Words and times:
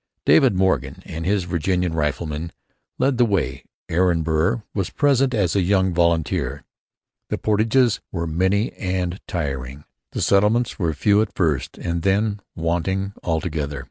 Daniel 0.25 0.51
Morgan 0.53 1.03
and 1.05 1.27
his 1.27 1.43
Virginian 1.43 1.93
riflemen 1.93 2.51
led 2.97 3.19
the 3.19 3.23
way. 3.25 3.63
Aaron 3.87 4.23
Burr 4.23 4.63
was 4.73 4.89
present 4.89 5.35
as 5.35 5.55
a 5.55 5.61
young 5.61 5.93
volunteer. 5.93 6.63
The 7.29 7.37
portages 7.37 7.99
were 8.11 8.25
many 8.25 8.73
and 8.73 9.19
trying. 9.27 9.83
The 10.13 10.21
settlements 10.23 10.79
were 10.79 10.91
few 10.95 11.21
at 11.21 11.35
first 11.35 11.77
and 11.77 12.01
then 12.01 12.39
wanting 12.55 13.13
altogether. 13.21 13.79